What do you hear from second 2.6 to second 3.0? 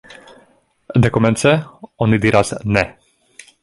Ne!